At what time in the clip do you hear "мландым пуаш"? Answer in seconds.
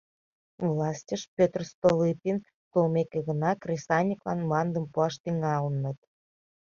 4.45-5.13